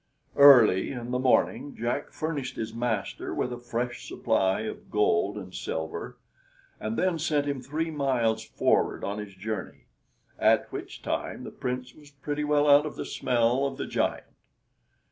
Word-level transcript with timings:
Early 0.35 0.89
in 0.91 1.11
the 1.11 1.19
morning 1.19 1.75
Jack 1.79 2.09
furnished 2.09 2.55
his 2.55 2.73
master 2.73 3.35
with 3.35 3.53
a 3.53 3.59
fresh 3.59 4.07
supply 4.07 4.61
of 4.61 4.89
gold 4.89 5.37
and 5.37 5.53
silver, 5.53 6.17
and 6.79 6.97
then 6.97 7.19
sent 7.19 7.45
him 7.45 7.61
three 7.61 7.91
miles 7.91 8.43
forward 8.43 9.03
on 9.03 9.19
his 9.19 9.35
journey, 9.35 9.83
at 10.39 10.71
which 10.71 11.03
time 11.03 11.43
the 11.43 11.51
Prince 11.51 11.93
was 11.93 12.09
pretty 12.09 12.43
well 12.43 12.67
out 12.67 12.87
of 12.87 12.95
the 12.95 13.05
smell 13.05 13.67
of 13.67 13.77
the 13.77 13.85
giant. 13.85 14.25